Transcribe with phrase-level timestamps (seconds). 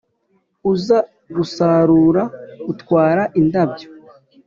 [0.71, 0.97] uza
[1.35, 2.23] gusarura
[2.71, 3.87] utwara indabyo.